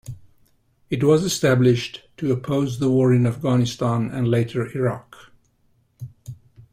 [0.89, 5.15] It was established to oppose the war in Afghanistan and later Iraq.